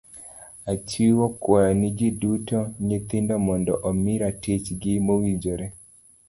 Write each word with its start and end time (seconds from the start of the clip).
Achiwo 0.73 1.25
kwayo 1.41 1.71
ne 1.79 1.89
ji 1.97 2.09
duto, 2.21 2.59
nyithindo 2.87 3.33
mondo 3.45 3.73
omi 3.89 4.13
ratich 4.21 4.65
gi 4.81 4.93
mowinjore. 5.05 5.67